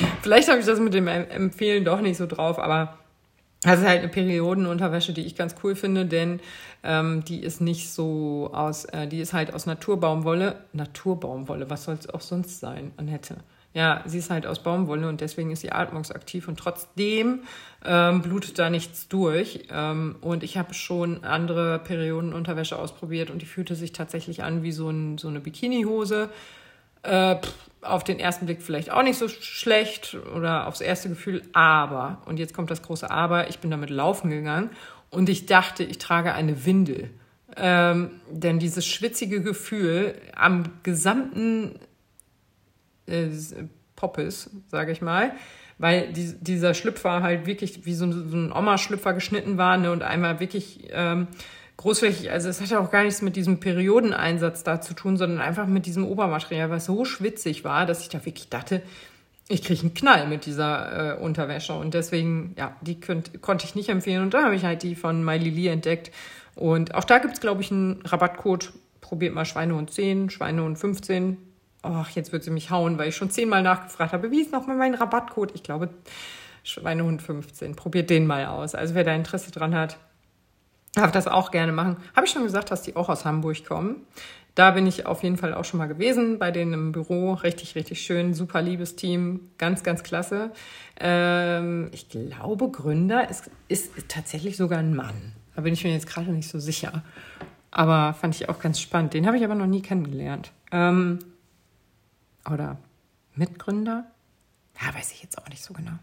[0.22, 2.98] Vielleicht habe ich das mit dem Empfehlen doch nicht so drauf, aber
[3.62, 6.40] das ist halt eine Periodenunterwäsche, die ich ganz cool finde, denn
[6.84, 10.56] ähm, die ist nicht so aus, äh, die ist halt aus Naturbaumwolle.
[10.72, 13.36] Naturbaumwolle, was soll es auch sonst sein, Annette?
[13.76, 17.40] Ja, sie ist halt aus Baumwolle und deswegen ist sie atmungsaktiv und trotzdem
[17.84, 19.64] ähm, blutet da nichts durch.
[19.70, 24.72] Ähm, und ich habe schon andere Periodenunterwäsche ausprobiert und die fühlte sich tatsächlich an wie
[24.72, 26.30] so, ein, so eine Bikinihose.
[27.06, 27.40] Äh,
[27.82, 32.38] auf den ersten Blick vielleicht auch nicht so schlecht oder aufs erste Gefühl, aber, und
[32.38, 34.70] jetzt kommt das große Aber, ich bin damit laufen gegangen
[35.10, 37.10] und ich dachte, ich trage eine Windel.
[37.56, 41.78] Ähm, denn dieses schwitzige Gefühl am gesamten
[43.06, 43.28] äh,
[43.94, 45.32] Poppes, sage ich mal,
[45.78, 50.02] weil die, dieser Schlüpfer halt wirklich wie so, so ein Oma-Schlüpfer geschnitten war ne, und
[50.02, 51.28] einmal wirklich ähm,
[51.76, 55.66] großflächig, also es hatte auch gar nichts mit diesem Periodeneinsatz da zu tun, sondern einfach
[55.66, 58.82] mit diesem Obermaterial, was so schwitzig war, dass ich da wirklich dachte,
[59.48, 63.74] ich kriege einen Knall mit dieser äh, Unterwäsche und deswegen, ja, die könnt, konnte ich
[63.74, 66.10] nicht empfehlen und da habe ich halt die von MyLili entdeckt
[66.54, 71.36] und auch da gibt es, glaube ich, einen Rabattcode, probiert mal Schweinehund 10, Schweinehund 15,
[71.82, 74.76] ach, jetzt wird sie mich hauen, weil ich schon zehnmal nachgefragt habe, wie ist nochmal
[74.76, 75.52] mein Rabattcode?
[75.54, 75.90] Ich glaube,
[76.66, 77.76] Schweinehund 15.
[77.76, 78.74] Probiert den mal aus.
[78.74, 79.98] Also wer da Interesse dran hat,
[80.96, 81.98] darf das auch gerne machen.
[82.14, 84.06] Habe ich schon gesagt, dass die auch aus Hamburg kommen.
[84.54, 87.34] Da bin ich auf jeden Fall auch schon mal gewesen, bei denen im Büro.
[87.34, 90.50] Richtig, richtig schön, super liebes Team, ganz, ganz klasse.
[90.98, 95.32] Ähm, ich glaube, Gründer ist, ist tatsächlich sogar ein Mann.
[95.54, 97.02] Da bin ich mir jetzt gerade nicht so sicher.
[97.70, 99.12] Aber fand ich auch ganz spannend.
[99.12, 100.52] Den habe ich aber noch nie kennengelernt.
[100.72, 101.18] Ähm,
[102.50, 102.78] oder
[103.34, 104.06] Mitgründer?
[104.80, 105.98] Ja, weiß ich jetzt auch nicht so genau.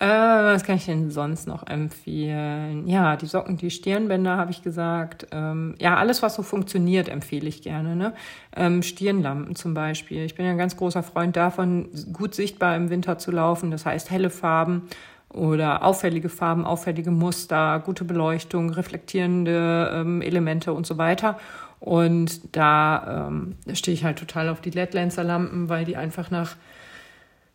[0.00, 2.86] Äh, was kann ich denn sonst noch empfehlen?
[2.86, 5.26] Ja, die Socken, die Stirnbänder habe ich gesagt.
[5.32, 7.96] Ähm, ja, alles, was so funktioniert, empfehle ich gerne.
[7.96, 8.14] Ne?
[8.54, 10.24] Ähm, Stirnlampen zum Beispiel.
[10.24, 13.72] Ich bin ja ein ganz großer Freund davon, gut sichtbar im Winter zu laufen.
[13.72, 14.82] Das heißt, helle Farben
[15.30, 21.40] oder auffällige Farben, auffällige Muster, gute Beleuchtung, reflektierende ähm, Elemente und so weiter.
[21.80, 26.54] Und da ähm, stehe ich halt total auf die LED-Lancer-Lampen, weil die einfach nach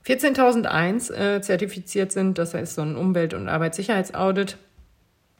[0.03, 2.37] 14001 äh, zertifiziert sind.
[2.37, 4.57] Das heißt so ein Umwelt- und Arbeitssicherheitsaudit.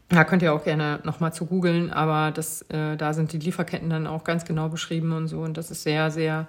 [0.09, 3.89] Da könnt ihr auch gerne nochmal zu googeln, aber das, äh, da sind die Lieferketten
[3.89, 5.39] dann auch ganz genau beschrieben und so.
[5.39, 6.47] Und das ist sehr, sehr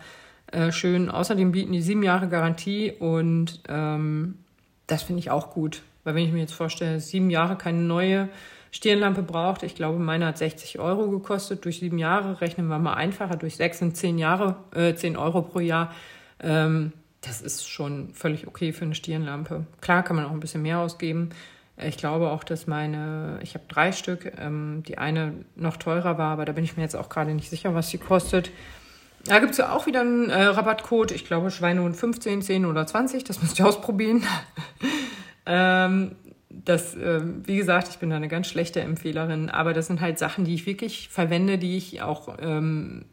[0.52, 1.10] äh, schön.
[1.10, 4.38] Außerdem bieten die sieben Jahre Garantie und ähm,
[4.86, 5.82] das finde ich auch gut.
[6.04, 8.28] Weil wenn ich mir jetzt vorstelle, sieben Jahre keine neue
[8.70, 11.64] Stirnlampe braucht, ich glaube, meine hat 60 Euro gekostet.
[11.64, 13.36] Durch sieben Jahre rechnen wir mal einfacher.
[13.36, 15.92] Durch sechs sind zehn Jahre, äh, 10 Euro pro Jahr.
[16.40, 16.92] Ähm,
[17.26, 19.66] das ist schon völlig okay für eine Stirnlampe.
[19.80, 21.30] Klar kann man auch ein bisschen mehr ausgeben.
[21.76, 26.32] Ich glaube auch, dass meine, ich habe drei Stück, ähm, die eine noch teurer war,
[26.32, 28.50] aber da bin ich mir jetzt auch gerade nicht sicher, was sie kostet.
[29.24, 31.12] Da gibt es ja auch wieder einen äh, Rabattcode.
[31.12, 33.24] Ich glaube, Schweinehund 15, 10 oder 20.
[33.24, 34.22] Das müsst ihr ausprobieren.
[35.46, 36.14] ähm,
[36.64, 40.18] das, äh, wie gesagt, ich bin da eine ganz schlechte Empfehlerin, aber das sind halt
[40.18, 43.06] Sachen, die ich wirklich verwende, die ich auch ähm,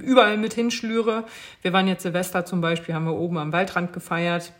[0.00, 1.24] überall mit hinschlüre.
[1.62, 4.52] Wir waren jetzt Silvester zum Beispiel, haben wir oben am Waldrand gefeiert.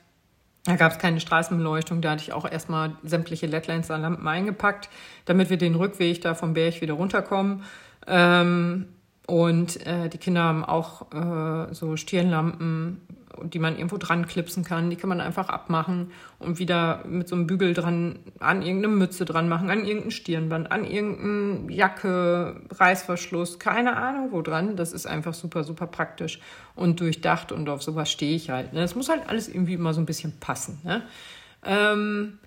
[0.65, 4.91] Da gab es keine Straßenbeleuchtung, da hatte ich auch erstmal sämtliche LED-Lampen eingepackt,
[5.25, 7.63] damit wir den Rückweg da vom Berg wieder runterkommen.
[8.07, 8.87] Ähm,
[9.27, 13.01] und äh, die Kinder haben auch äh, so Stirnlampen,
[13.45, 14.91] die man irgendwo dran klipsen kann.
[14.91, 19.25] Die kann man einfach abmachen und wieder mit so einem Bügel dran an irgendeine Mütze
[19.25, 24.77] dran machen, an irgendein Stirnband, an irgendeine Jacke, Reißverschluss, keine Ahnung wo dran.
[24.77, 26.41] Das ist einfach super, super praktisch
[26.75, 28.73] und durchdacht und auf sowas stehe ich halt.
[28.73, 28.81] Ne?
[28.81, 30.81] Das muss halt alles irgendwie immer so ein bisschen passen.
[30.85, 31.03] Ne?
[31.65, 32.39] Ähm,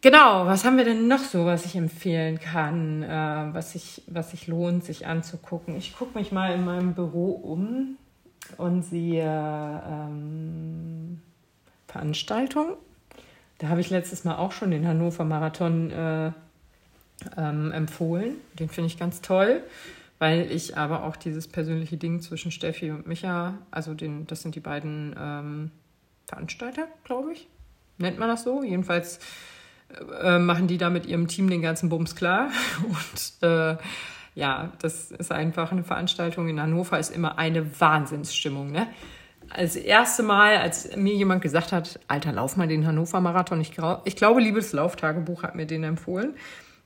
[0.00, 3.08] Genau, was haben wir denn noch so, was ich empfehlen kann, äh,
[3.52, 5.76] was, sich was sich lohnt, sich anzugucken?
[5.76, 7.96] Ich gucke mich mal in meinem Büro um
[8.56, 11.20] und sehe ähm,
[11.86, 12.74] Veranstaltungen.
[13.58, 16.32] Da habe ich letztes Mal auch schon den Hannover Marathon äh,
[17.36, 18.36] ähm, empfohlen.
[18.58, 19.62] Den finde ich ganz toll,
[20.18, 24.54] weil ich aber auch dieses persönliche Ding zwischen Steffi und Micha, also den, das sind
[24.54, 25.70] die beiden ähm,
[26.26, 27.48] Veranstalter, glaube ich.
[27.98, 28.62] Nennt man das so?
[28.62, 29.18] Jedenfalls
[30.22, 32.50] äh, machen die da mit ihrem Team den ganzen Bums klar.
[32.84, 33.76] Und äh,
[34.38, 38.70] ja, das ist einfach eine Veranstaltung in Hannover, ist immer eine Wahnsinnsstimmung.
[38.70, 38.86] Ne?
[39.50, 43.72] Als erste Mal, als mir jemand gesagt hat, Alter, lauf mal den Hannover-Marathon, ich,
[44.04, 46.36] ich glaube, liebes Lauftagebuch hat mir den empfohlen,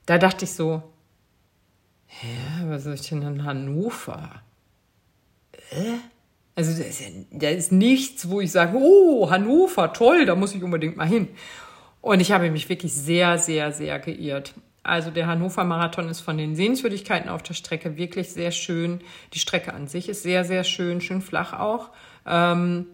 [0.07, 0.81] da dachte ich so,
[2.07, 2.27] hä,
[2.65, 4.41] was soll ich denn in Hannover?
[5.69, 5.97] Äh?
[6.55, 10.55] Also da ist, ja, da ist nichts, wo ich sage, oh, Hannover, toll, da muss
[10.55, 11.27] ich unbedingt mal hin.
[12.01, 14.55] Und ich habe mich wirklich sehr, sehr, sehr geirrt.
[14.83, 18.99] Also der Hannover Marathon ist von den Sehenswürdigkeiten auf der Strecke wirklich sehr schön.
[19.33, 21.89] Die Strecke an sich ist sehr, sehr schön, schön flach auch.
[22.25, 22.87] Ähm,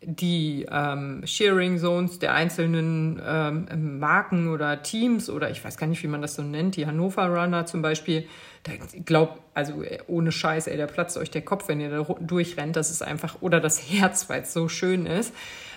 [0.00, 6.02] die ähm, Shearing Zones der einzelnen ähm, Marken oder Teams oder ich weiß gar nicht,
[6.02, 8.26] wie man das so nennt, die Hannover Runner zum Beispiel,
[8.62, 8.72] da
[9.04, 12.90] glaubt, also ohne Scheiß, ey, da platzt euch der Kopf, wenn ihr da durchrennt, das
[12.90, 15.34] ist einfach, oder das Herz, weil es so schön ist.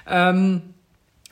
[0.08, 0.76] Ähm,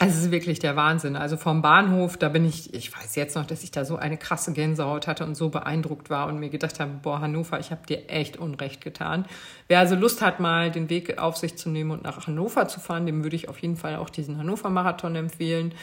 [0.02, 1.18] also es ist wirklich der Wahnsinn.
[1.18, 4.18] Also vom Bahnhof, da bin ich, ich weiß jetzt noch, dass ich da so eine
[4.18, 7.86] krasse Gänsehaut hatte und so beeindruckt war und mir gedacht habe, boah, Hannover, ich habe
[7.86, 9.26] dir echt Unrecht getan.
[9.68, 12.80] Wer also Lust hat, mal den Weg auf sich zu nehmen und nach Hannover zu
[12.80, 15.74] fahren, dem würde ich auf jeden Fall auch diesen Hannover-Marathon empfehlen.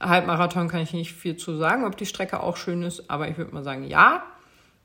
[0.00, 3.36] Halbmarathon kann ich nicht viel zu sagen, ob die Strecke auch schön ist, aber ich
[3.38, 4.22] würde mal sagen, ja.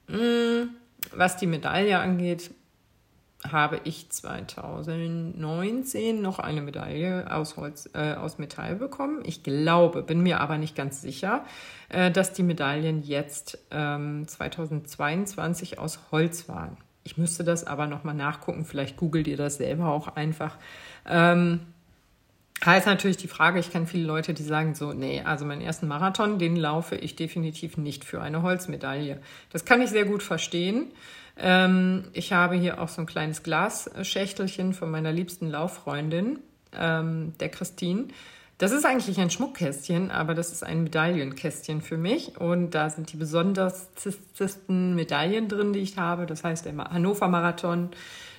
[0.08, 0.70] Hm,
[1.16, 2.50] was die Medaille angeht,
[3.48, 9.22] habe ich 2019 noch eine Medaille aus, Holz, äh, aus Metall bekommen.
[9.24, 11.46] Ich glaube, bin mir aber nicht ganz sicher,
[11.88, 16.76] äh, dass die Medaillen jetzt ähm, 2022 aus Holz waren.
[17.06, 18.66] Ich müsste das aber nochmal nachgucken.
[18.66, 20.58] Vielleicht googelt ihr das selber auch einfach.
[21.08, 21.62] Ähm,
[22.66, 25.88] Heißt natürlich die Frage, ich kenne viele Leute, die sagen so, nee, also meinen ersten
[25.88, 29.22] Marathon, den laufe ich definitiv nicht für eine Holzmedaille.
[29.50, 30.88] Das kann ich sehr gut verstehen.
[31.40, 36.40] Ähm, ich habe hier auch so ein kleines Glasschächtelchen von meiner liebsten Lauffreundin,
[36.74, 38.08] ähm, der Christine.
[38.58, 42.38] Das ist eigentlich ein Schmuckkästchen, aber das ist ein Medaillenkästchen für mich.
[42.38, 46.26] Und da sind die besondersten Medaillen drin, die ich habe.
[46.26, 47.90] Das heißt der Hannover Marathon.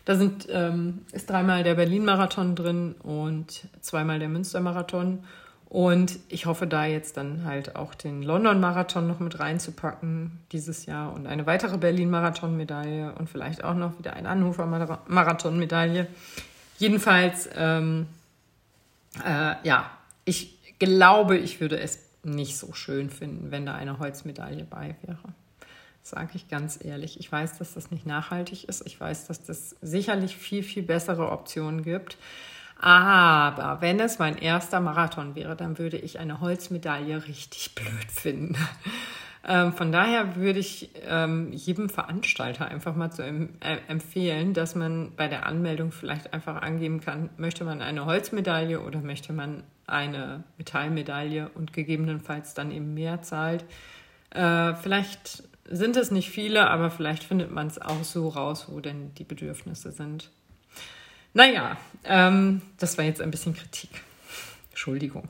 [0.05, 5.25] Da sind, ähm, ist dreimal der Berlin Marathon drin und zweimal der Münster Marathon.
[5.71, 11.13] Und ich hoffe da jetzt dann halt auch den London-Marathon noch mit reinzupacken dieses Jahr
[11.13, 16.09] und eine weitere Berlin-Marathon-Medaille und vielleicht auch noch wieder eine Hannover-Marathon-Medaille.
[16.79, 18.09] Jedenfalls, ähm,
[19.25, 19.89] äh, ja,
[20.25, 25.19] ich glaube, ich würde es nicht so schön finden, wenn da eine Holzmedaille bei wäre.
[26.03, 27.21] Sage ich ganz ehrlich.
[27.21, 28.85] Ich weiß, dass das nicht nachhaltig ist.
[28.87, 32.17] Ich weiß, dass das sicherlich viel, viel bessere Optionen gibt.
[32.83, 38.57] Aber wenn es mein erster Marathon wäre, dann würde ich eine Holzmedaille richtig blöd finden.
[39.43, 44.75] Ähm, von daher würde ich ähm, jedem Veranstalter einfach mal zu em äh, empfehlen, dass
[44.75, 49.63] man bei der Anmeldung vielleicht einfach angeben kann, möchte man eine Holzmedaille oder möchte man
[49.87, 53.65] eine Metallmedaille und gegebenenfalls dann eben mehr zahlt.
[54.29, 58.81] Äh, vielleicht sind es nicht viele, aber vielleicht findet man es auch so raus, wo
[58.81, 60.31] denn die Bedürfnisse sind.
[61.33, 63.91] Naja, ähm, das war jetzt ein bisschen Kritik.
[64.71, 65.29] Entschuldigung.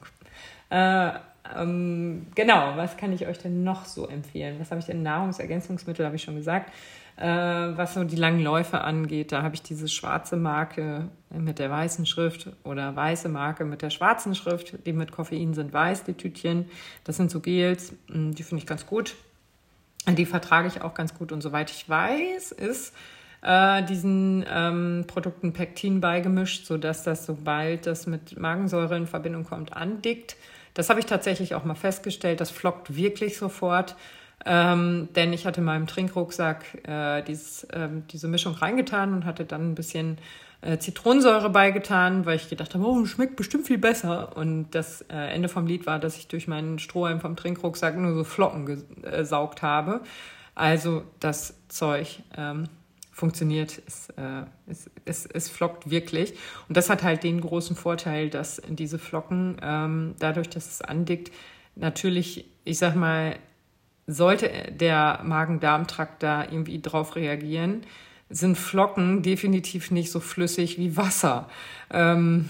[0.70, 1.10] Äh,
[1.56, 4.56] ähm, genau, was kann ich euch denn noch so empfehlen?
[4.60, 5.02] Was habe ich denn?
[5.02, 6.72] Nahrungsergänzungsmittel habe ich schon gesagt.
[7.16, 11.70] Äh, was so die langen Läufe angeht, da habe ich diese schwarze Marke mit der
[11.70, 14.86] weißen Schrift oder weiße Marke mit der schwarzen Schrift.
[14.86, 16.70] Die mit Koffein sind weiß, die Tütchen.
[17.04, 19.16] Das sind so Gels, hm, die finde ich ganz gut.
[20.08, 21.30] Die vertrage ich auch ganz gut.
[21.30, 22.94] Und soweit ich weiß, ist
[23.42, 29.72] äh, diesen ähm, Produkten Pektin beigemischt, sodass das, sobald das mit Magensäure in Verbindung kommt,
[29.72, 30.36] andickt.
[30.74, 32.40] Das habe ich tatsächlich auch mal festgestellt.
[32.40, 33.96] Das flockt wirklich sofort.
[34.46, 39.44] Ähm, denn ich hatte in meinem Trinkrucksack äh, dieses, ähm, diese Mischung reingetan und hatte
[39.44, 40.16] dann ein bisschen
[40.62, 44.36] äh, Zitronensäure beigetan, weil ich gedacht habe, oh, schmeckt bestimmt viel besser.
[44.36, 48.14] Und das äh, Ende vom Lied war, dass ich durch meinen Strohhalm vom Trinkrucksack nur
[48.14, 50.00] so Flocken gesaugt habe.
[50.54, 52.68] Also das Zeug ähm,
[53.20, 56.32] funktioniert, es, äh, es, es, es flockt wirklich.
[56.68, 61.30] Und das hat halt den großen Vorteil, dass diese Flocken, ähm, dadurch, dass es andickt,
[61.76, 63.36] natürlich, ich sag mal,
[64.06, 67.82] sollte der Magen-Darm-Trakt da irgendwie drauf reagieren,
[68.30, 71.48] sind Flocken definitiv nicht so flüssig wie Wasser.
[71.92, 72.48] Ähm,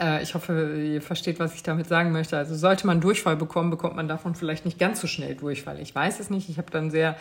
[0.00, 2.36] äh, ich hoffe, ihr versteht, was ich damit sagen möchte.
[2.36, 5.80] Also sollte man Durchfall bekommen, bekommt man davon vielleicht nicht ganz so schnell Durchfall.
[5.80, 6.48] Ich weiß es nicht.
[6.48, 7.16] Ich habe dann sehr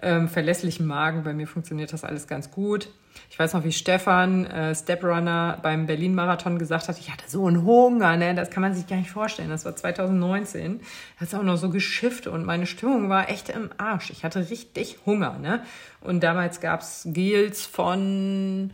[0.00, 1.24] ähm, verlässlichen Magen.
[1.24, 2.88] Bei mir funktioniert das alles ganz gut.
[3.30, 7.64] Ich weiß noch, wie Stefan, äh, Steprunner, beim Berlin-Marathon gesagt hat, ich hatte so einen
[7.64, 8.34] Hunger, ne?
[8.34, 9.48] das kann man sich gar nicht vorstellen.
[9.48, 10.80] Das war 2019.
[11.16, 14.10] Er hat auch noch so geschifft und meine Stimmung war echt im Arsch.
[14.10, 15.38] Ich hatte richtig Hunger.
[15.38, 15.62] Ne?
[16.00, 18.70] Und damals gab es Gels von,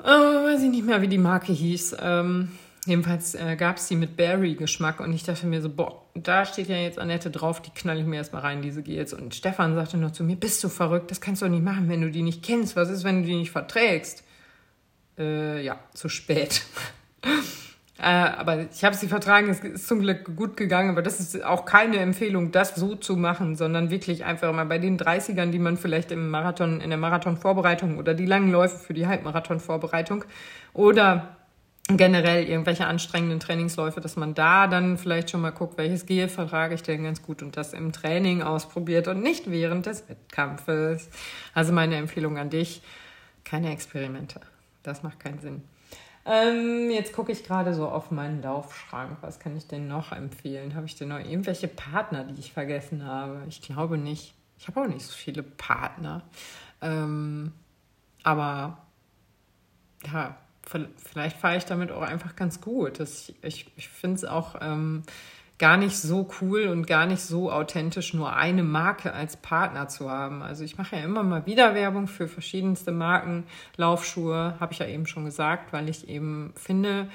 [0.00, 1.96] äh, weiß ich nicht mehr, wie die Marke hieß.
[2.00, 2.52] Ähm,
[2.86, 6.68] Jedenfalls äh, gab es die mit Berry-Geschmack und ich dachte mir so, boah, da steht
[6.68, 9.14] ja jetzt Annette drauf, die knall ich mir erstmal rein, diese Gels.
[9.14, 11.88] Und Stefan sagte noch zu mir, bist du verrückt, das kannst du doch nicht machen,
[11.88, 12.76] wenn du die nicht kennst.
[12.76, 14.22] Was ist, wenn du die nicht verträgst?
[15.16, 16.62] Äh, ja, zu spät.
[17.98, 21.42] äh, aber ich habe sie vertragen, es ist zum Glück gut gegangen, aber das ist
[21.42, 25.58] auch keine Empfehlung, das so zu machen, sondern wirklich einfach mal bei den 30ern, die
[25.58, 30.26] man vielleicht im Marathon, in der Marathonvorbereitung oder die langen Läufe für die Halbmarathonvorbereitung
[30.74, 31.38] oder
[31.88, 36.74] generell irgendwelche anstrengenden Trainingsläufe, dass man da dann vielleicht schon mal guckt, welches Gel vertrage
[36.74, 41.10] ich denn ganz gut und das im Training ausprobiert und nicht während des Wettkampfes.
[41.52, 42.82] Also meine Empfehlung an dich,
[43.44, 44.40] keine Experimente.
[44.82, 45.62] Das macht keinen Sinn.
[46.26, 49.18] Ähm, jetzt gucke ich gerade so auf meinen Laufschrank.
[49.20, 50.74] Was kann ich denn noch empfehlen?
[50.74, 53.42] Habe ich denn noch irgendwelche Partner, die ich vergessen habe?
[53.48, 54.34] Ich glaube nicht.
[54.58, 56.22] Ich habe auch nicht so viele Partner.
[56.80, 57.52] Ähm,
[58.22, 58.78] aber
[60.10, 63.00] ja, vielleicht fahre ich damit auch einfach ganz gut.
[63.00, 65.02] Das, ich ich, finde es auch ähm,
[65.58, 70.10] gar nicht so cool und gar nicht so authentisch, nur eine Marke als Partner zu
[70.10, 70.42] haben.
[70.42, 73.44] Also ich mache ja immer mal wieder Werbung für verschiedenste Marken.
[73.76, 77.08] Laufschuhe habe ich ja eben schon gesagt, weil ich eben finde,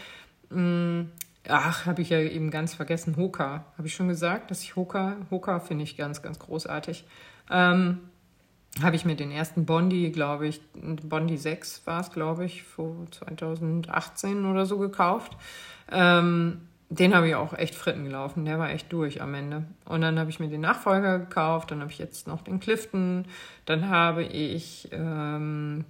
[0.49, 1.11] mh, mm,
[1.47, 3.65] ach, habe ich ja eben ganz vergessen, Hoka.
[3.77, 7.05] Habe ich schon gesagt, dass ich Hoka, Hoka finde ich ganz, ganz großartig.
[7.49, 7.99] Ähm,
[8.83, 12.95] habe ich mir den ersten Bondi, glaube ich, Bondi 6 war es, glaube ich, vor
[13.11, 15.35] 2018 oder so gekauft.
[15.91, 18.45] Ähm, den habe ich auch echt fritten gelaufen.
[18.45, 19.63] Der war echt durch am Ende.
[19.85, 21.69] Und dann habe ich mir den Nachfolger gekauft.
[21.69, 23.25] Dann habe ich jetzt noch den Clifton.
[23.65, 25.85] Dann habe ich ähm,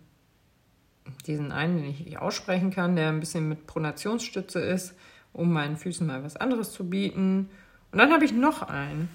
[1.25, 4.93] diesen einen, den ich nicht aussprechen kann, der ein bisschen mit Pronationsstütze ist,
[5.31, 7.49] um meinen Füßen mal was anderes zu bieten.
[7.91, 9.09] Und dann habe ich noch einen.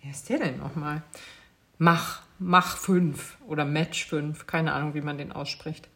[0.00, 1.02] Wie heißt der denn nochmal?
[1.78, 2.22] Mach.
[2.38, 5.88] Mach 5 oder Match 5, keine Ahnung, wie man den ausspricht.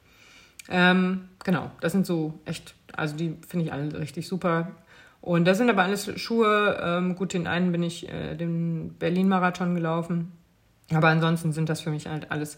[0.70, 4.70] Ähm, genau, das sind so echt, also die finde ich alle richtig super.
[5.20, 6.80] Und das sind aber alles Schuhe.
[6.82, 10.32] Ähm, gut, den einen bin ich äh, den Berlin-Marathon gelaufen.
[10.92, 12.56] Aber ansonsten sind das für mich halt alles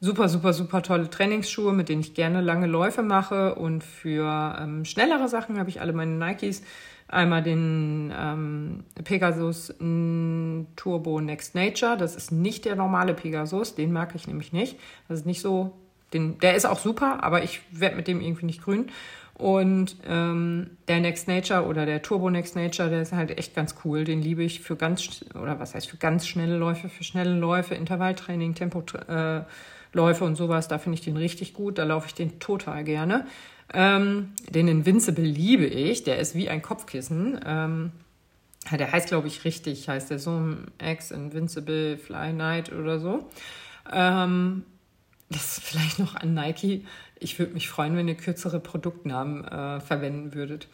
[0.00, 3.54] super, super, super tolle Trainingsschuhe, mit denen ich gerne lange Läufe mache.
[3.54, 6.62] Und für ähm, schnellere Sachen habe ich alle meine Nikes
[7.08, 9.74] Einmal den ähm, Pegasus
[10.76, 11.96] Turbo Next Nature.
[11.96, 14.78] Das ist nicht der normale Pegasus, den mag ich nämlich nicht.
[15.08, 15.72] Das ist nicht so,
[16.12, 18.90] den, der ist auch super, aber ich werde mit dem irgendwie nicht grün.
[19.34, 23.74] Und ähm, der Next Nature oder der Turbo Next Nature, der ist halt echt ganz
[23.84, 24.04] cool.
[24.04, 27.74] Den liebe ich für ganz, oder was heißt für ganz schnelle Läufe, für schnelle Läufe,
[27.74, 29.44] Intervalltraining, Tempoläufe
[29.94, 30.68] äh, und sowas.
[30.68, 31.78] Da finde ich den richtig gut.
[31.78, 33.26] Da laufe ich den total gerne.
[33.72, 36.04] Ähm, den Invincible liebe ich.
[36.04, 37.40] Der ist wie ein Kopfkissen.
[37.44, 37.92] Ähm,
[38.70, 43.28] der heißt, glaube ich, richtig, heißt der so X Invincible Fly Night oder so.
[43.92, 44.64] Ähm,
[45.28, 46.86] das ist vielleicht noch an Nike.
[47.18, 50.68] Ich würde mich freuen, wenn ihr kürzere Produktnamen äh, verwenden würdet.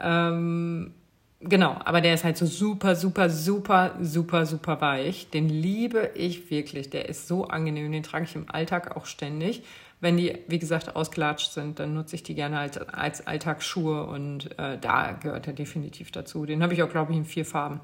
[0.00, 0.92] Ähm,
[1.40, 5.30] genau, aber der ist halt so super, super, super, super, super weich.
[5.30, 6.90] Den liebe ich wirklich.
[6.90, 7.92] Der ist so angenehm.
[7.92, 9.62] Den trage ich im Alltag auch ständig.
[10.04, 14.50] Wenn die, wie gesagt, ausgelatscht sind, dann nutze ich die gerne als, als Alltagsschuhe und
[14.58, 16.44] äh, da gehört er definitiv dazu.
[16.44, 17.80] Den habe ich auch, glaube ich, in vier Farben.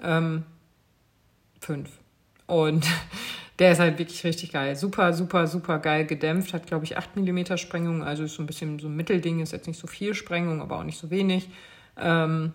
[0.00, 0.44] Ähm,
[1.60, 1.90] fünf.
[2.46, 2.86] Und
[3.58, 4.76] der ist halt wirklich richtig geil.
[4.76, 6.54] Super, super, super geil gedämpft.
[6.54, 8.04] Hat, glaube ich, 8 mm Sprengung.
[8.04, 9.40] Also ist so ein bisschen so ein Mittelding.
[9.40, 11.50] Ist jetzt nicht so viel Sprengung, aber auch nicht so wenig.
[11.98, 12.52] Ähm,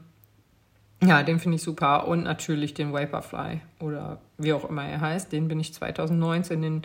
[1.04, 2.08] ja, den finde ich super.
[2.08, 5.34] Und natürlich den Vaporfly oder wie auch immer er heißt.
[5.34, 6.82] Den bin ich 2019 in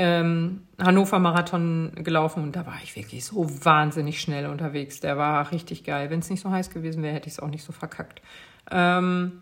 [0.00, 5.00] ähm, Hannover Marathon gelaufen und da war ich wirklich so wahnsinnig schnell unterwegs.
[5.00, 6.08] Der war richtig geil.
[6.08, 8.22] Wenn es nicht so heiß gewesen wäre, hätte ich es auch nicht so verkackt.
[8.70, 9.40] Ähm,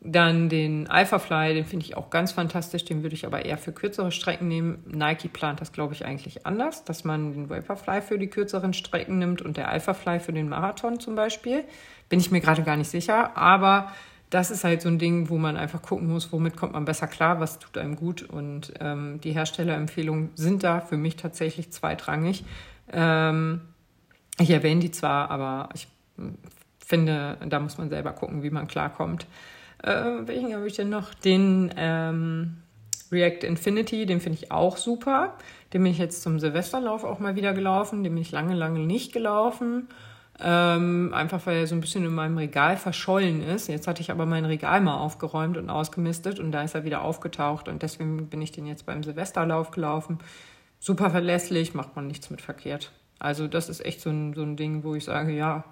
[0.00, 2.86] dann den Alphafly, den finde ich auch ganz fantastisch.
[2.86, 4.82] Den würde ich aber eher für kürzere Strecken nehmen.
[4.86, 9.18] Nike plant das, glaube ich, eigentlich anders, dass man den Vaporfly für die kürzeren Strecken
[9.18, 11.64] nimmt und der Alphafly für den Marathon zum Beispiel.
[12.08, 13.92] Bin ich mir gerade gar nicht sicher, aber
[14.30, 17.08] das ist halt so ein Ding, wo man einfach gucken muss, womit kommt man besser
[17.08, 18.22] klar, was tut einem gut.
[18.22, 22.44] Und ähm, die Herstellerempfehlungen sind da für mich tatsächlich zweitrangig.
[22.92, 23.60] Ähm,
[24.38, 26.38] ich erwähne die zwar, aber ich hm,
[26.78, 29.26] finde, da muss man selber gucken, wie man klarkommt.
[29.82, 31.12] Äh, welchen habe ich denn noch?
[31.12, 32.58] Den ähm,
[33.10, 35.36] React Infinity, den finde ich auch super.
[35.72, 38.04] Den bin ich jetzt zum Silvesterlauf auch mal wieder gelaufen.
[38.04, 39.88] Den bin ich lange, lange nicht gelaufen.
[40.42, 43.68] Ähm, einfach weil er so ein bisschen in meinem Regal verschollen ist.
[43.68, 47.02] Jetzt hatte ich aber mein Regal mal aufgeräumt und ausgemistet und da ist er wieder
[47.02, 50.18] aufgetaucht und deswegen bin ich den jetzt beim Silvesterlauf gelaufen.
[50.78, 52.90] Super verlässlich, macht man nichts mit verkehrt.
[53.18, 55.64] Also das ist echt so ein, so ein Ding, wo ich sage, ja,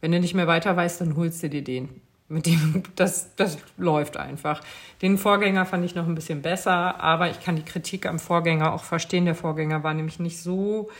[0.00, 1.88] wenn du nicht mehr weiter weißt, dann holst du dir den.
[2.28, 4.60] Mit dem, das, das läuft einfach.
[5.02, 8.72] Den Vorgänger fand ich noch ein bisschen besser, aber ich kann die Kritik am Vorgänger
[8.72, 9.24] auch verstehen.
[9.24, 10.90] Der Vorgänger war nämlich nicht so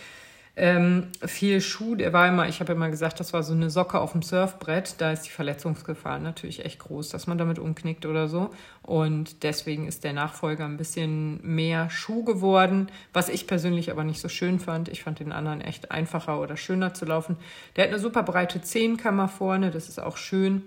[0.55, 3.99] ähm, viel Schuh, der war immer, ich habe immer gesagt, das war so eine Socke
[3.99, 4.97] auf dem Surfbrett.
[4.99, 8.51] Da ist die Verletzungsgefahr natürlich echt groß, dass man damit umknickt oder so.
[8.83, 14.21] Und deswegen ist der Nachfolger ein bisschen mehr Schuh geworden, was ich persönlich aber nicht
[14.21, 14.91] so schön fand.
[14.91, 17.39] Ich fand den anderen echt einfacher oder schöner zu laufen.
[17.77, 20.63] Der hat eine super breite Zehenkammer vorne, das ist auch schön.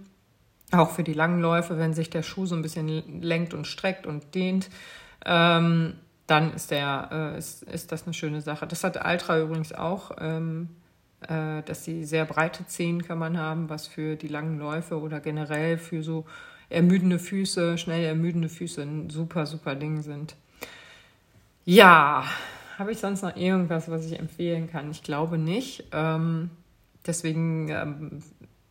[0.71, 4.07] Auch für die langen Läufe, wenn sich der Schuh so ein bisschen lenkt und streckt
[4.07, 4.67] und dehnt.
[5.27, 5.93] Ähm,
[6.27, 8.65] dann ist, der, äh, ist, ist das eine schöne Sache.
[8.67, 10.69] Das hat Altra übrigens auch, ähm,
[11.21, 15.19] äh, dass sie sehr breite Zehen kann man haben, was für die langen Läufe oder
[15.19, 16.25] generell für so
[16.69, 20.35] ermüdende Füße, schnell ermüdende Füße ein super, super Ding sind.
[21.63, 22.25] Ja,
[22.77, 24.91] habe ich sonst noch irgendwas, was ich empfehlen kann?
[24.91, 25.85] Ich glaube nicht.
[25.91, 26.49] Ähm,
[27.05, 28.23] deswegen ähm,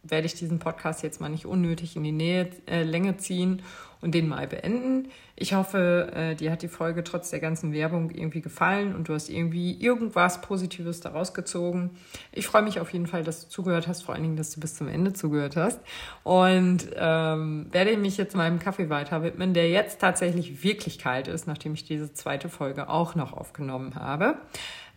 [0.03, 3.63] werde ich diesen Podcast jetzt mal nicht unnötig in die Nähe, äh, Länge ziehen
[4.05, 5.09] und den mal beenden.
[5.35, 9.15] Ich hoffe, äh, dir hat die Folge trotz der ganzen Werbung irgendwie gefallen und du
[9.15, 11.91] hast irgendwie irgendwas Positives daraus gezogen.
[12.31, 14.61] Ich freue mich auf jeden Fall, dass du zugehört hast, vor allen Dingen, dass du
[14.61, 15.81] bis zum Ende zugehört hast.
[16.23, 21.47] Und ähm, werde mich jetzt meinem Kaffee weiter widmen, der jetzt tatsächlich wirklich kalt ist,
[21.47, 24.37] nachdem ich diese zweite Folge auch noch aufgenommen habe.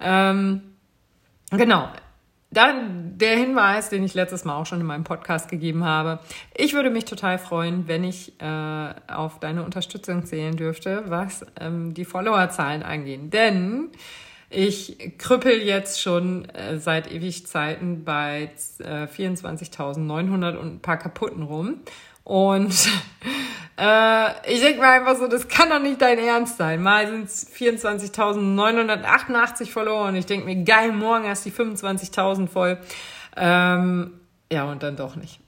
[0.01, 0.61] Ähm,
[1.49, 1.87] genau,
[2.51, 6.19] dann der Hinweis, den ich letztes Mal auch schon in meinem Podcast gegeben habe.
[6.55, 11.93] Ich würde mich total freuen, wenn ich äh, auf deine Unterstützung zählen dürfte, was ähm,
[11.93, 13.33] die Followerzahlen angeht.
[13.33, 13.89] Denn
[14.49, 21.43] ich krüppel jetzt schon äh, seit ewig Zeiten bei äh, 24.900 und ein paar kaputten
[21.43, 21.81] rum.
[22.27, 22.73] Und
[23.79, 26.83] äh, ich denke mir einfach so, das kann doch nicht dein Ernst sein.
[26.83, 30.13] Mal sind es 24.988 verloren.
[30.15, 32.79] Ich denke mir, geil, morgen hast die 25.000 voll.
[33.37, 34.11] Ähm,
[34.51, 35.39] ja, und dann doch nicht.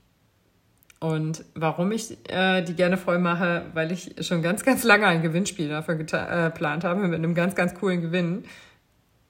[1.01, 5.21] Und warum ich äh, die gerne voll mache, weil ich schon ganz, ganz lange ein
[5.21, 8.45] Gewinnspiel dafür äh, geplant habe, mit einem ganz, ganz coolen Gewinn.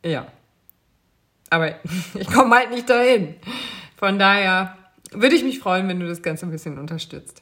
[0.06, 0.28] Ja.
[1.50, 1.74] Aber
[2.14, 3.38] ich komme halt nicht dahin.
[3.98, 4.76] Von daher
[5.12, 7.42] würde ich mich freuen, wenn du das Ganze ein bisschen unterstützt.